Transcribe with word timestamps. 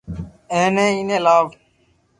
اي 0.53 0.63
ني 0.75 0.85
ايني 0.91 1.17
لاو 1.25 1.43